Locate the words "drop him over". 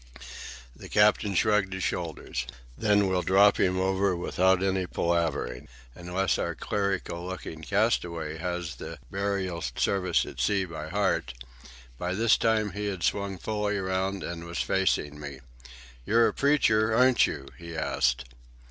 3.21-4.15